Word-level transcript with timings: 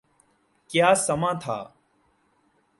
کیا 0.69 0.89
سماں 1.05 1.33
تھا۔ 1.43 1.57